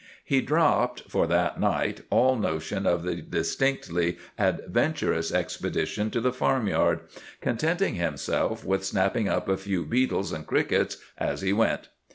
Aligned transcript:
He 0.25 0.41
dropped, 0.41 1.01
for 1.07 1.27
that 1.27 1.59
night, 1.59 2.01
all 2.09 2.35
notion 2.35 2.87
of 2.87 3.03
the 3.03 3.17
distinctly 3.17 4.17
adventurous 4.35 5.31
expedition 5.31 6.09
to 6.09 6.19
the 6.19 6.33
farmyard, 6.33 7.01
contenting 7.39 7.93
himself 7.93 8.65
with 8.65 8.83
snapping 8.83 9.29
up 9.29 9.47
a 9.47 9.57
few 9.57 9.85
beetles 9.85 10.31
and 10.31 10.47
crickets 10.47 10.97
as 11.19 11.41
he 11.41 11.53
went. 11.53 11.89